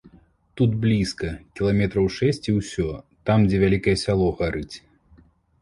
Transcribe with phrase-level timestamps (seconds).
[0.59, 1.27] Тут блізка,
[1.59, 2.89] кіламетраў шэсць і ўсё,
[3.31, 4.75] там, дзе вялікае сяло гарыць.